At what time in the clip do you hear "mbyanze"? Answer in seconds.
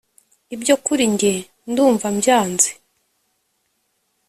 2.15-2.69